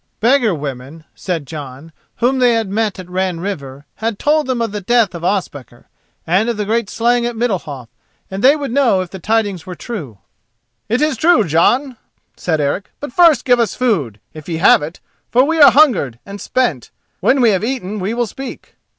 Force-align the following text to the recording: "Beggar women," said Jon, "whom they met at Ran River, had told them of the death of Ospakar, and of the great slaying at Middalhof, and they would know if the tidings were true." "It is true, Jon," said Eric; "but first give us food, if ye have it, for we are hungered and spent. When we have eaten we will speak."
"Beggar 0.19 0.55
women," 0.55 1.03
said 1.13 1.45
Jon, 1.45 1.91
"whom 2.15 2.39
they 2.39 2.63
met 2.63 2.97
at 2.97 3.07
Ran 3.07 3.39
River, 3.39 3.85
had 3.97 4.17
told 4.17 4.47
them 4.47 4.59
of 4.59 4.71
the 4.71 4.81
death 4.81 5.13
of 5.13 5.23
Ospakar, 5.23 5.89
and 6.25 6.49
of 6.49 6.57
the 6.57 6.65
great 6.65 6.89
slaying 6.89 7.23
at 7.27 7.35
Middalhof, 7.35 7.87
and 8.31 8.43
they 8.43 8.55
would 8.55 8.71
know 8.71 9.01
if 9.01 9.11
the 9.11 9.19
tidings 9.19 9.67
were 9.67 9.75
true." 9.75 10.17
"It 10.89 11.03
is 11.03 11.17
true, 11.17 11.43
Jon," 11.43 11.97
said 12.35 12.59
Eric; 12.59 12.89
"but 12.99 13.13
first 13.13 13.45
give 13.45 13.59
us 13.59 13.75
food, 13.75 14.19
if 14.33 14.49
ye 14.49 14.57
have 14.57 14.81
it, 14.81 14.99
for 15.29 15.43
we 15.45 15.61
are 15.61 15.69
hungered 15.69 16.17
and 16.25 16.41
spent. 16.41 16.89
When 17.19 17.39
we 17.39 17.51
have 17.51 17.63
eaten 17.63 17.99
we 17.99 18.15
will 18.15 18.25
speak." 18.25 18.77